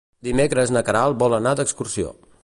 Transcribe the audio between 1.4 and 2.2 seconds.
d'excursió.